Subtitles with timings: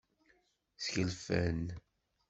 [0.83, 1.57] Sgelfen.